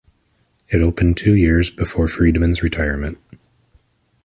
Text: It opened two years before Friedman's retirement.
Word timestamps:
It 0.69 0.81
opened 0.81 1.17
two 1.17 1.35
years 1.35 1.69
before 1.69 2.07
Friedman's 2.07 2.63
retirement. 2.63 3.19